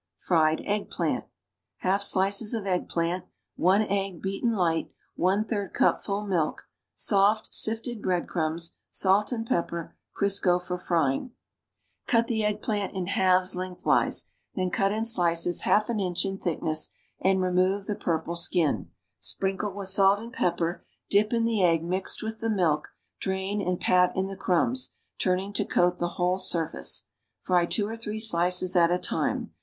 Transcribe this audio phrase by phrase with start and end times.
[0.17, 1.25] FRIED EGGPLANT
[1.81, 3.25] half slices of eggplant
[3.59, 4.89] soft, sifted bread crumbs i egg, beaten liglit
[8.89, 11.33] salt and pepper '3 cupful milk Crisco for frying
[12.07, 14.25] Cut the eggplant in halves lengthwise,
[14.55, 16.89] then cut in slices half an inch in thick ness
[17.19, 18.89] and remove the purple skin;
[19.19, 22.89] sprinkle with salt and pepper, dip in the egg mixed with the milk,
[23.21, 27.05] ilrain and pat in the crumbs, turning to eoat the whole surface.
[27.43, 29.53] Fry two or three slices at a time.